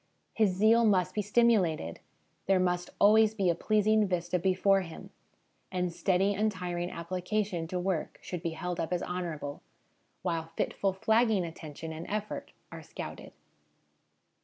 [0.33, 1.99] His zeal must be stimulated;
[2.47, 5.11] there must always be a pleasing vista before him;
[5.71, 9.61] and steady, untiring application to work should be held up as honourable,
[10.23, 13.31] while fitful, flagging attention and effort are scouted.